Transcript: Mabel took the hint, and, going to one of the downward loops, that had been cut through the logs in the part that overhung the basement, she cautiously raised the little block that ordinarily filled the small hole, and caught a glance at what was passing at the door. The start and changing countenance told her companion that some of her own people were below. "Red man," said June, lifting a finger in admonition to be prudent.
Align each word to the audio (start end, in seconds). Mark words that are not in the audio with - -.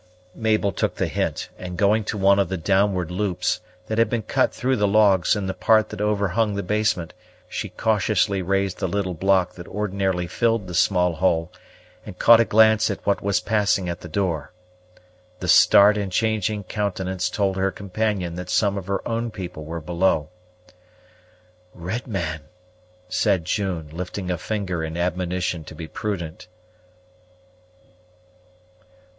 Mabel 0.33 0.71
took 0.71 0.95
the 0.95 1.05
hint, 1.05 1.49
and, 1.59 1.77
going 1.77 2.03
to 2.05 2.17
one 2.17 2.39
of 2.39 2.49
the 2.49 2.57
downward 2.57 3.11
loops, 3.11 3.61
that 3.85 3.99
had 3.99 4.09
been 4.09 4.23
cut 4.23 4.51
through 4.51 4.75
the 4.77 4.87
logs 4.87 5.35
in 5.35 5.45
the 5.45 5.53
part 5.53 5.89
that 5.89 6.01
overhung 6.01 6.55
the 6.55 6.63
basement, 6.63 7.13
she 7.47 7.69
cautiously 7.69 8.41
raised 8.41 8.79
the 8.79 8.87
little 8.87 9.13
block 9.13 9.53
that 9.53 9.67
ordinarily 9.67 10.25
filled 10.25 10.65
the 10.65 10.73
small 10.73 11.13
hole, 11.17 11.51
and 12.03 12.17
caught 12.17 12.39
a 12.39 12.45
glance 12.45 12.89
at 12.89 13.05
what 13.05 13.21
was 13.21 13.39
passing 13.39 13.87
at 13.89 14.01
the 14.01 14.07
door. 14.07 14.51
The 15.39 15.47
start 15.47 15.99
and 15.99 16.11
changing 16.11 16.63
countenance 16.63 17.29
told 17.29 17.55
her 17.57 17.69
companion 17.69 18.33
that 18.37 18.49
some 18.49 18.79
of 18.79 18.87
her 18.87 19.07
own 19.07 19.29
people 19.29 19.65
were 19.65 19.81
below. 19.81 20.29
"Red 21.75 22.07
man," 22.07 22.41
said 23.07 23.45
June, 23.45 23.87
lifting 23.91 24.31
a 24.31 24.39
finger 24.39 24.83
in 24.83 24.97
admonition 24.97 25.63
to 25.65 25.75
be 25.75 25.87
prudent. 25.87 26.47